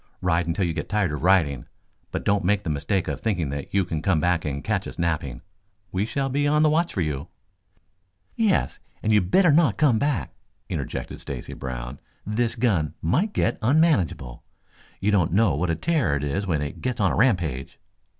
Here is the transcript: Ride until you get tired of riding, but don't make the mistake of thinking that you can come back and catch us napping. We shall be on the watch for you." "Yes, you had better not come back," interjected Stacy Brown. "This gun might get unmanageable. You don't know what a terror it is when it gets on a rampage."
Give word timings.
Ride 0.19 0.47
until 0.47 0.65
you 0.65 0.73
get 0.73 0.89
tired 0.89 1.11
of 1.11 1.21
riding, 1.21 1.67
but 2.11 2.23
don't 2.25 2.43
make 2.43 2.63
the 2.63 2.71
mistake 2.71 3.07
of 3.07 3.21
thinking 3.21 3.49
that 3.51 3.71
you 3.71 3.85
can 3.85 4.01
come 4.01 4.19
back 4.19 4.45
and 4.45 4.63
catch 4.63 4.87
us 4.87 4.97
napping. 4.97 5.43
We 5.91 6.07
shall 6.07 6.27
be 6.27 6.47
on 6.47 6.63
the 6.63 6.71
watch 6.71 6.91
for 6.95 7.01
you." 7.01 7.27
"Yes, 8.35 8.79
you 9.03 9.21
had 9.21 9.29
better 9.29 9.51
not 9.51 9.77
come 9.77 9.99
back," 9.99 10.33
interjected 10.69 11.21
Stacy 11.21 11.53
Brown. 11.53 11.99
"This 12.25 12.55
gun 12.55 12.95
might 12.99 13.31
get 13.31 13.59
unmanageable. 13.61 14.43
You 14.99 15.11
don't 15.11 15.33
know 15.33 15.53
what 15.55 15.69
a 15.69 15.75
terror 15.75 16.15
it 16.15 16.23
is 16.23 16.47
when 16.47 16.63
it 16.63 16.81
gets 16.81 16.99
on 16.99 17.11
a 17.11 17.15
rampage." 17.15 17.77